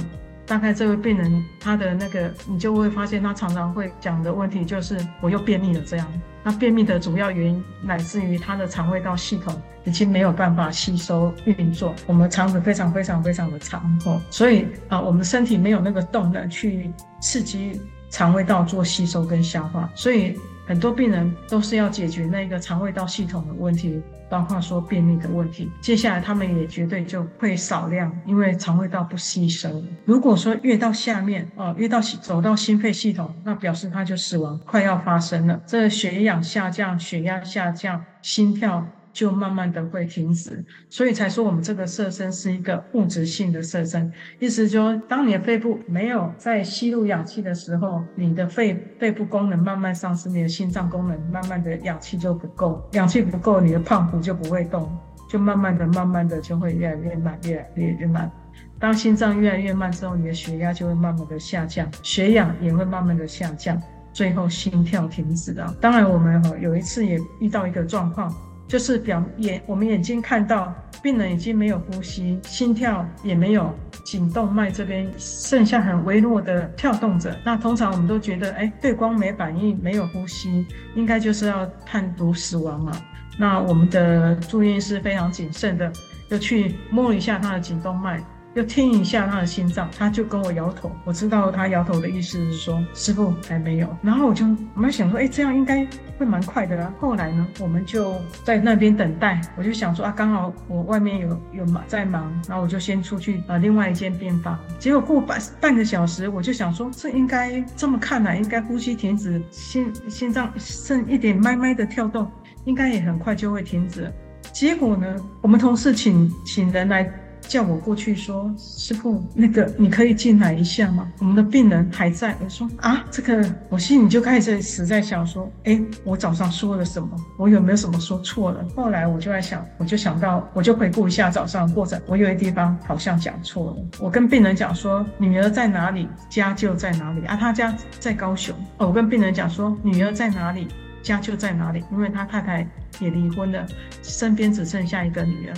[0.49, 6.07] 大概这位病人他的那个，你就会发现他常常会讲的问题就是我又便秘了这样。
[6.43, 20.35] 那便秘的主要原因来自于他的肠胃道系统已经没有办法吸收运作，我们肠子非常非常非常的长哦，所以啊，我们身体没有那个动能去刺激肠胃道做吸收跟消化，所以。
[20.69, 25.67] 很多病人都是要解决那个肠胃道系统的问题，包括说便秘的问题。
[25.81, 29.83] 接下来他们也绝对就会少量，因为肠胃道不吸收。
[30.05, 35.59] 如果说越到下面哦，越到走到心肺系统，那表示他就死亡快要发生了。
[35.65, 38.85] 这血氧下降，血压下降，心跳。
[39.11, 54.89] 就慢慢的会停止，所以才说我们这个色身是一个物质性的色身，意思就是说，当你的肺部没有在吸入氧气的时候，你的肺肺部功能慢慢丧失，你的心脏功能慢慢的氧气就不够，氧气不够，你的胖虎就不会动，
[55.29, 58.31] 就慢慢的、慢慢的就会越来越慢，越来越慢。
[58.79, 63.81] 当心脏越来越慢之后，你的血压就会慢慢的下降，血氧也会慢慢的下降，
[64.13, 65.75] 最后心跳停止了。
[65.81, 68.33] 当然，我们有一次也遇到一个状况。
[68.69, 73.73] 就是表眼，我们眼睛看到病人已经没有呼吸，心跳也没有，
[74.05, 77.35] 颈动脉这边剩下很微弱的跳动着。
[77.43, 82.95] 那通常我们都觉得，哎，对光没反应，没有呼吸，应该就是要判读死亡了。
[83.39, 85.91] 那我们的住院是非常谨慎的，
[86.29, 88.23] 要去摸一下他的颈动脉，
[88.59, 90.91] 就听一下他的心脏，他就跟我摇头。
[91.05, 93.87] 我知道他摇头的意思是说师傅还没有。
[94.01, 96.93] 然后我就我们想说，哎，这样应该会蛮快的啦。
[96.99, 99.39] 后来呢，我们就在那边等待。
[99.55, 104.59] 我就想说啊，刚好我外面有有忙在忙，然后我就先出去啊另外一间病房。
[104.77, 112.29] 结果过半半个小时，我就想说，这应该这么看来，应该呼吸停止，心心脏剩一点脉脉的跳动，
[112.65, 114.11] 应该也很快就会停止。
[114.51, 117.09] 结果呢，我们同事请请人来。
[117.49, 121.11] 叫我过去说，师傅，那个你可以进来一下吗？
[121.17, 122.35] 我们的病人还在。
[122.43, 127.09] 我说啊，这个我心里就开始实在想说，哎，我早上说了什么？
[127.39, 128.63] 我有没有什么说错了？
[128.75, 133.77] 后来我就在想，我就想到，我就回顾一下早上的过程，我有些地方好像讲错了。
[133.99, 137.35] 我跟病人讲说，女儿在哪里，家就在哪里啊。
[137.35, 138.55] 他家在高雄。
[138.77, 140.67] 哦，我跟病人讲说，女儿在哪里，
[141.01, 142.67] 家就在哪里，因为他太太
[142.99, 143.65] 也离婚了，
[144.03, 145.53] 身边只剩下一个女儿。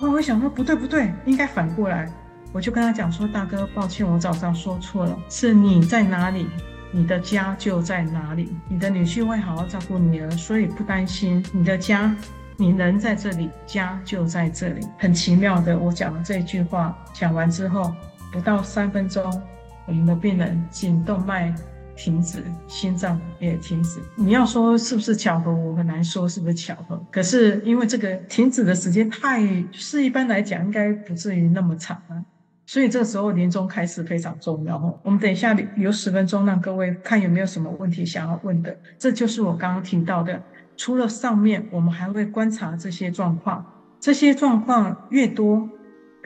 [0.00, 2.08] 我会想说不对不对，应该反过来。
[2.52, 6.46] 我就跟他讲说，大哥，抱歉，我早上说错了，是你在哪里，
[6.92, 8.56] 你的家就在哪里。
[8.68, 11.44] 你的女婿会好好照顾女儿，所以不担心。
[11.52, 12.14] 你的家，
[12.56, 14.86] 你人在这里，家就在这里。
[14.96, 17.92] 很奇妙的，我讲了这句话，讲完之后，
[18.32, 19.24] 不到三分钟，
[19.86, 21.52] 我们的病人颈动脉。
[21.98, 24.00] 停止，心脏也停止。
[24.14, 27.04] 你要说是不是巧合，我很难说是不是巧合。
[27.10, 32.24] 可是因为这个停止的时间太，是一般来讲应该不至于那么长啊。
[32.66, 34.96] 所以这时候临终开始非常重要哦。
[35.02, 38.78] 我们等一下留十分钟，让各位看有没有什么问题想要问的。
[38.96, 40.40] 这就是我刚刚提到的，
[40.76, 43.64] 除了上面，我们还会观察这些状况，
[43.98, 45.68] 这些状况越多。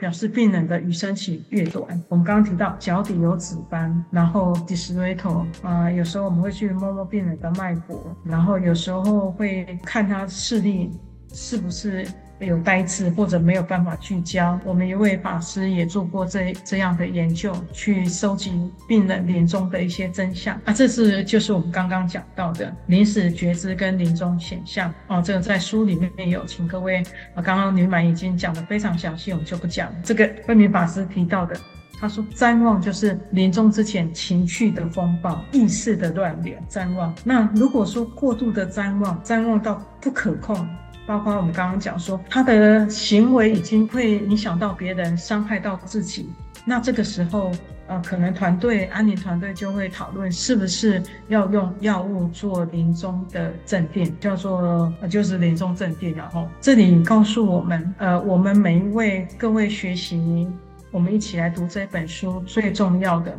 [0.03, 1.81] 表示病人的余生期越短。
[2.09, 10.91] 我们刚刚提到脚底有紫斑，然后 d i s r a t o 啊，有时候我们会去摸摸病人的脉搏，然后有时候会看他视力
[11.31, 12.05] 是不是。
[12.45, 27.03] 有呆滞或者没有办法聚焦，我们一位法师也做过这这样的研究，去收集病人临终的一些真相啊，这是就是我们刚刚讲到的临死觉知跟临终显象哦，这个在书里面有，请各位
[27.35, 31.55] 啊，刚刚女满已经讲得非常详细，我们就不讲这个慧明法师提到的，
[31.99, 37.13] 他说譫妄就是临终之前情绪的风暴、意识的乱流，譫妄。
[37.23, 40.67] 那如果说过度的譫妄，譫妄到不可控。
[41.05, 46.29] 包括我们刚刚讲说，他的行为已经会影响到别人，伤害到自己。
[46.65, 47.51] 那这个时候，
[47.87, 54.61] 呃，可能团队安宁团队就会讨论，是不是要用药物做临终的镇定，叫做
[55.01, 56.15] 呃，就是临终镇定。
[56.15, 60.47] 然后这里告诉我们，呃，我们每一位各位学习，
[60.89, 63.37] 我们一起来读这本书，最重要的。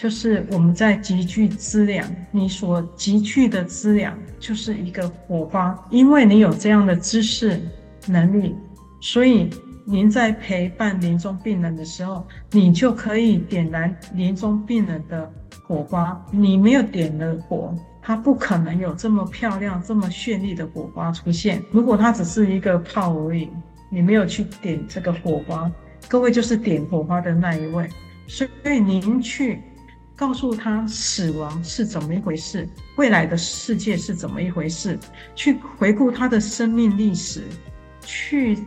[0.00, 7.60] 就是我们在集聚资粮，你所集聚的资粮就是一个火花，因为你有这样的知识
[8.06, 8.56] 能力，
[9.02, 9.50] 所以
[9.84, 15.30] 您在陪伴临终病人的时候，你就可以点燃临终病人的
[15.64, 16.18] 火花。
[16.30, 21.62] 你没有点了火，它不可能有这么漂亮、这么绚丽的火花出现。
[21.70, 23.50] 如果它只是一个泡而已，
[23.90, 25.70] 你没有去点这个火花，
[26.08, 27.86] 各位就是点火花的那一位，
[28.26, 29.60] 所以您去。
[30.20, 34.98] 告诉他死亡是怎么一回事，未来的世界是怎么一回事，
[35.34, 37.44] 去回顾他的生命历史，
[38.02, 38.58] 去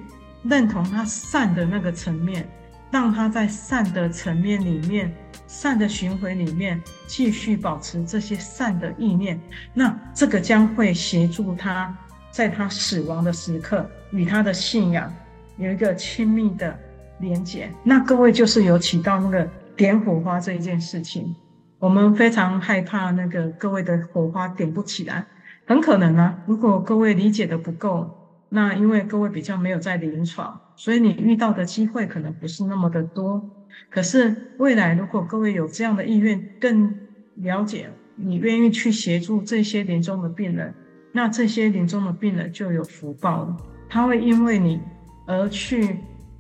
[0.42, 2.50] 认同他善的那个层面，
[2.90, 5.14] 让他在善的层面里面、
[5.46, 9.40] 善的循环里面继续保持这些善的意念。
[9.76, 11.96] 那这个将会协助他
[12.32, 15.14] 在他死亡的时刻与他的信仰
[15.58, 16.76] 有一个亲密的
[17.20, 17.70] 连结。
[17.84, 21.36] 那各位就是有起到那个点火花这一件事情。
[21.84, 25.26] 我们非常害怕那个各位的火花点不起来，
[25.66, 26.40] 很可能啊。
[26.46, 28.10] 如果各位理解的不够，
[28.48, 33.50] 那因为各位比较没有在临床，所以你遇到的机会可能不是那么的多。
[33.90, 36.96] 可是未来如果各位有这样的意愿，更
[37.36, 40.74] 了解，你愿意去协助这些临终的病人，
[41.12, 43.58] 那这些临终的病人就有福报了。
[43.90, 44.80] 他会因为你
[45.28, 45.98] 而去，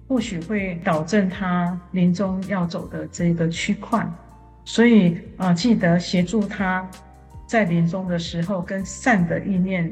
[0.08, 4.10] 或许会导正他临终要走的这个区块。
[4.66, 6.88] 所以啊、记得协助他，
[7.46, 9.90] 在临终的时候跟善的意念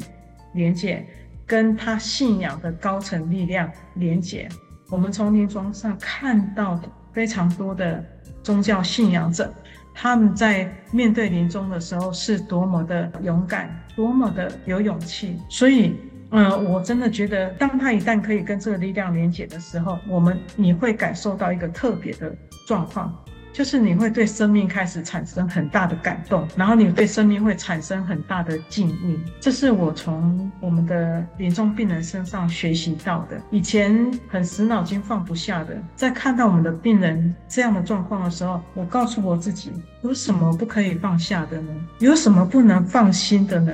[0.53, 1.05] 连接，
[1.45, 4.47] 跟他信仰的高层力量连接。
[4.89, 6.79] 我们从临床上看到
[7.13, 8.03] 非常多的
[8.43, 9.53] 宗教信仰者，
[9.93, 15.37] 他们在面对临终的时候是多么的勇敢，多么的有勇气。
[15.49, 15.95] 所以，
[16.31, 22.33] 嗯、我真的觉得，当他一旦可以跟这个力量连接的时候，我们你会感受到一个特别的
[22.67, 23.13] 状况。
[23.53, 29.19] 就是你会对生命开始产生很大的感动，然后你对生命会产生很大的敬意。
[29.39, 33.39] 这是我从我们的临终病人身上学习到的。
[33.51, 39.71] 以前很死脑筋放不下的，在看到我们的病人这样的状况的时候，我告诉我自己：
[40.01, 41.73] 有什么不可以放下的呢？
[41.99, 43.71] 有什么不能放心的呢？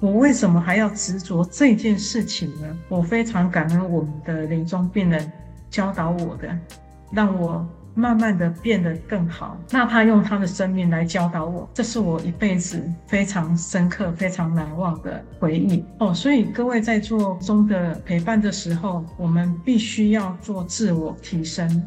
[0.00, 2.66] 我为什么还要执着这件事情呢？
[2.88, 5.30] 我非常感恩我们的临终病人
[5.68, 6.48] 教导我的，
[7.12, 7.68] 让我。
[7.94, 16.14] 慢慢的变得更好，那他用他的生命来教导我，这是我一辈子非常深刻、非常难忘的回忆哦。
[16.14, 21.82] 所以各位在做中的陪伴的时候，我们必须要做自我提升。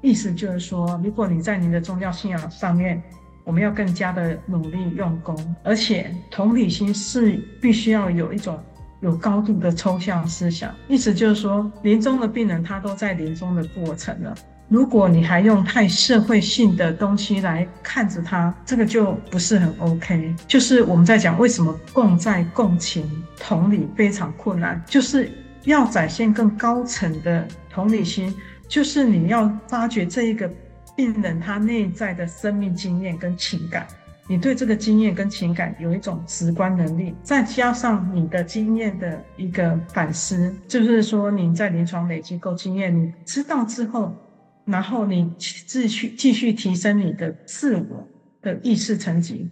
[0.00, 3.02] 意思就是说，如果你在你的宗教信仰上面，
[3.44, 8.58] 我们要更加的努力用功，而且同理心是必须要有一种
[9.00, 10.72] 有高度的抽象思想。
[10.86, 14.34] 意思就是说，临终的病人他都在临终的过程了。
[14.68, 20.34] 如果你还用太社会性的东西来看着他，这个就不是很 OK。
[20.46, 25.30] 就是我们在讲为什么共在、共情、同理非常困难，就是
[25.64, 28.34] 要展现更高层的同理心，
[28.68, 30.50] 就是你要发掘这一个
[30.94, 33.86] 病人他内在的生命经验跟情感，
[34.26, 44.14] 你对这个经验跟情感有一种直观能力，再加上你的经验的一个反思，就是说你在临床累积够经验，你知道之后。
[44.68, 48.06] 然后你继续继续提升你的自我
[48.42, 49.50] 的意识层级，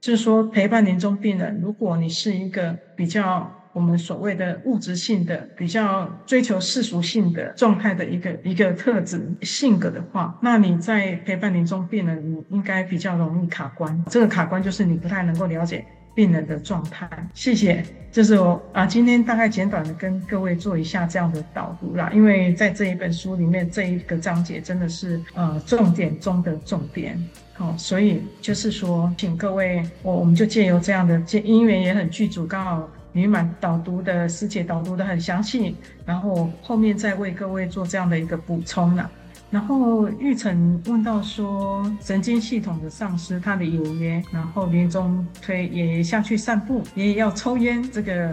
[0.00, 14.04] 就是说陪伴临终病人，如果你是一个比较我们所谓的物质性的、比较追求世俗性的状态的一个一个特质性格的话，那你在陪伴临终病人，你应该比较容易卡关。
[14.10, 15.84] 这个卡关就是你不太能够了解。
[16.18, 17.80] 病人的状态，谢谢。
[18.10, 22.10] 这是我啊，今天大概简短的跟各位做一下这样的导读啦。
[22.12, 27.16] 因为在这一本书里面，这一个章节真的是呃重点中的重点。
[27.54, 39.08] 好、哦，所以就是说，请各位，我我们就借由这样的，这因缘也很具足，刚好女满导读的师姐导读的很详细，然后后面再为各位做这样的一个补充啦。
[39.50, 48.30] 然后玉成问到说，神经系统的丧失，他的有约，然后临终推爷爷下去散步，爷爷要抽烟，这个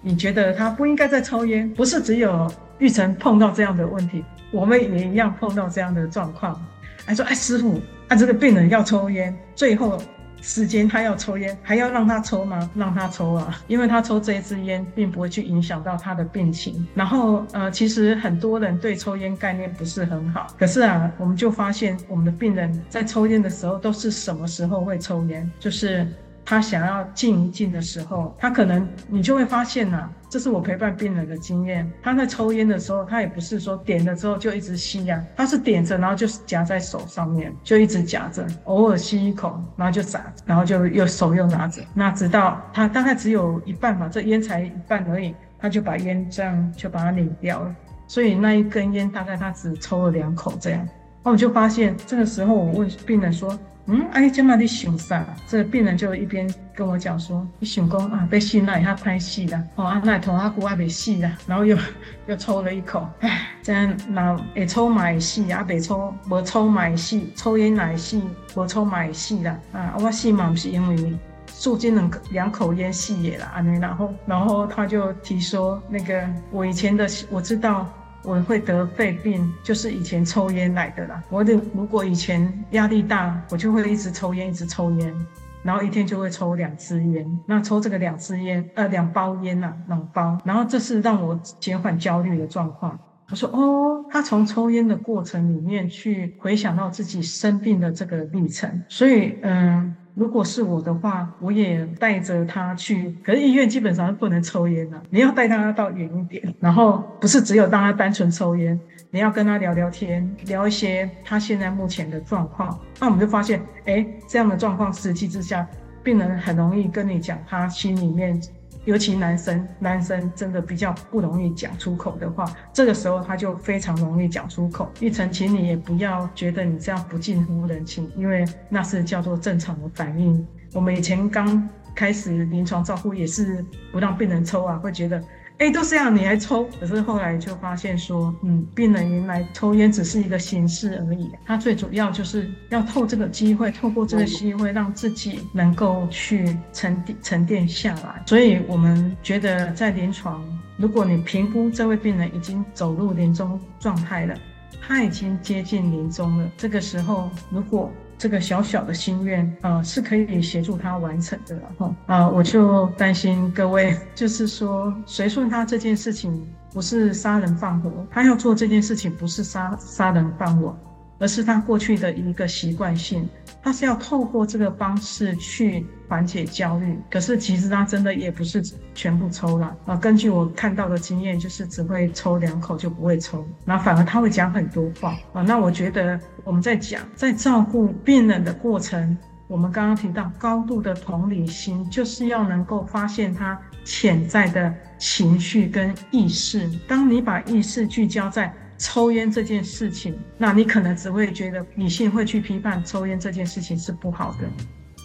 [0.00, 1.68] 你觉得他不应该再抽烟？
[1.74, 2.48] 不是只有
[2.78, 6.60] 玉成碰到这样的问题，我们也一样碰到这样的状况。
[7.04, 10.00] 还说，哎，师傅，啊，这个病人要抽烟，最后。
[10.42, 12.68] 时间他要抽烟，还要让他抽吗？
[12.74, 16.86] 让他抽啊，因为他抽这一支烟，并不会去影响到他的病情。
[16.94, 20.48] 然后，呃，其实很多人对抽烟概念不是很好。
[20.58, 25.50] 可是啊，我们就发现我们的病人在抽烟的时候，都是什么时候会抽烟？
[25.58, 26.06] 就是。
[26.44, 31.90] 他想要静一静的时候，他可能你就会发现呐、啊，这是我陪伴病人的经验。
[32.02, 47.74] 他在抽烟的时候，他也不是说点了之后就一直吸呀、他是点着，然后就夹在手上面，就一直夹着，偶尔吸一口，然后就撒，然后就又手又拿着，那直到他大概只有一半嘛，这烟才一半而已，他就把烟这样就把它拧掉了。
[48.08, 50.86] 所以那一根烟大概他只抽了两口这样。
[51.22, 53.56] 那我就发现这个时候，我问病人说。
[53.86, 55.24] 嗯，哎，这么你想啥？
[55.48, 61.76] 这个病人就一边跟我讲说，你想讲啊，被戏那一下拍戏了，哦，啊那头阿骨还没戏了，然后又
[62.26, 68.22] 又抽了一口，哎， 这样那会抽买戏啊，没抽没抽买戏，抽烟奶戏，
[68.54, 76.22] 没抽买戏啦，啊，我戏嘛不是因为素金两两口烟戏也啦，安尼，然后然后他就提说，那个
[76.52, 77.92] 我以前的我知道。
[78.24, 81.22] 我会得肺病，就是以前抽烟来的啦。
[81.28, 85.14] 我的如果以前压力大，我就会一直抽烟，一直抽烟，
[85.62, 87.40] 然后一天就会抽两支烟。
[87.46, 90.38] 那抽这个两支烟，呃，两包烟呐，两包。
[90.44, 92.98] 然后这是让我减缓焦虑的状况。
[93.30, 99.96] 我说哦，他从抽烟的过程里面去回想到自己生病的这个历程，所以嗯。
[100.14, 103.16] 如果是我的话，我也带着他去。
[103.24, 108.78] 可是医院基本上是不能抽烟的，你要带他到远一点，然后不是只有让他单纯抽烟，
[109.10, 112.78] 你要跟他聊聊天，聊一些他现在目前的状况。
[113.00, 115.66] 那我们就发现，哎，这样的状况实际之下，
[116.02, 118.40] 病人很容易跟你讲他心里面。
[118.84, 124.90] 尤其男生，男生真的比较不容易讲出口的话，这个时候他就非常容易讲出口。
[125.00, 130.46] 玉成，请你也不要觉得你这样不近乎人情，因为那是叫做正常的反应。
[130.72, 135.22] 我们以前刚开始临床照顾也是不让病人抽啊，会觉得。
[135.62, 136.68] 哎，都这样，你还抽？
[136.80, 148.20] 可是后来就发现说，嗯，病人原来抽烟只是一个形式而已，他最主要就是要透这个机会，透过这个机会，让自己能够去沉淀沉淀下来。
[148.26, 150.42] 所以我们觉得，在临床，
[150.76, 154.34] 如果你评估这位病人已经走入临终状态了，
[154.80, 156.50] 他已经接近临终了。
[156.56, 157.88] 这个时候，如果
[158.22, 166.40] 这个小小的心愿啊、呃，是可以协助他完成的，然后啊，我就担心各位，就是说随顺他这件事情
[166.72, 170.78] 不是杀人放火，他要做这件事情不是杀杀人放火。
[171.22, 173.28] 而是他过去的一个习惯性，
[173.62, 176.98] 他是要透过这个方式去缓解焦虑。
[177.08, 178.60] 可是其实他真的也不是
[178.92, 179.94] 全部抽了啊。
[179.94, 185.42] 根据我看到的经验，就是只会抽两口就不会抽，那反而他会讲很多话啊。
[185.42, 189.16] 那我觉得我们在讲在照顾病人的过程，
[189.46, 196.68] 我们刚刚提到高度的同理心，就是要能够发现他潜在的情绪跟意识。
[196.88, 198.52] 当你把意识聚焦在
[198.82, 204.38] 抽烟这件事情，那你可能只会觉得理性会去批判抽烟这件事情是不好的，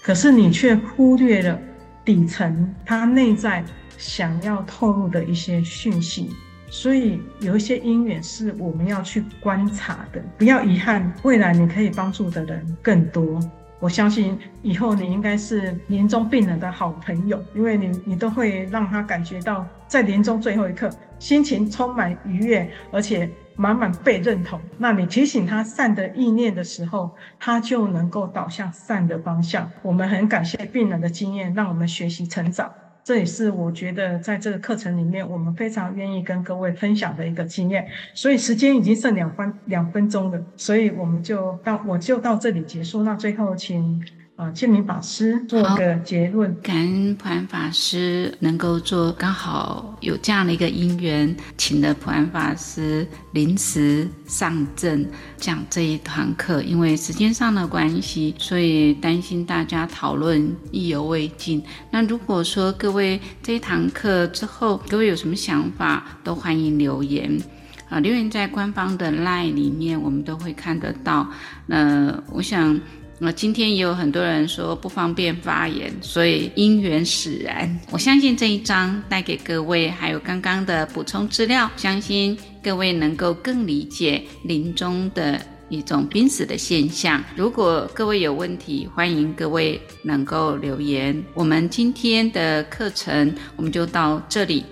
[0.02, 1.60] 可是你却忽略了
[2.04, 3.64] 底层他内在
[3.96, 6.32] 想要透露的一些讯息，
[6.72, 13.40] 所以有一些因缘是我们要去观察的，不要遗憾，未来你可以帮助的人更多。
[13.80, 23.30] 我相信以后你应该是临终病人的好朋友，因为你你都会让他感觉到在临终最后一刻，心情充满愉悦，而且。
[23.58, 29.70] 满满被认同，那你提醒他善的意念的时候，他就能够导向善的方向。
[29.82, 32.72] 我们很感谢病人的经验，让我们学习成长。
[33.04, 37.88] 这也是我觉得在这个课程里面，我们非常愿意跟各位分享的一个经验。
[38.14, 43.04] 所以时间已经剩两分两分钟了，所以我们就到我就到这里结束。
[43.04, 44.02] 那最后请。
[44.38, 46.56] 啊，建明法师做个结论。
[46.62, 56.62] 感恩普安法师能够做，刚好有这样的一个因缘，请了普安法师临时上阵讲这一堂课。
[56.62, 61.64] 因为时间上的关系，所以担心大家讨论意犹未尽。
[61.90, 67.42] 那如果说各位这一堂课之后，各位有什么想法，都欢迎留言。
[67.90, 71.28] 啊，留言在官方的 LINE 里面，我们都会看得到。
[71.66, 72.80] 那我想。
[73.20, 77.80] 那今天也有很多人说不方便发言，所以因缘使然。
[77.90, 87.24] 我相信这一章带给各位，还有刚刚的补充资料，相信各位能够更理解临终的一种濒死的现象。
[87.36, 91.24] 如果各位有问题，欢迎各位能够留言。
[91.34, 94.64] 我们今天的课程我们就到这里，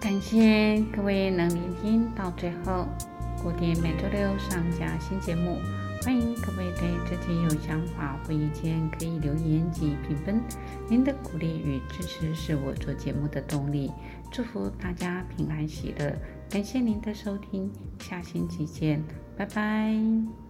[0.00, 2.88] 感谢各位能聆听到最后。
[3.40, 5.60] 固定每周六上架新节目。
[6.02, 10.40] 欢迎各位对这期有想法或意见可以留言及评分，
[10.88, 13.90] 您的鼓励与支持是我做节目的动力。
[14.30, 16.16] 祝福大家平安喜乐，
[16.48, 19.02] 感谢您的收听，下星期见，
[19.36, 20.47] 拜拜。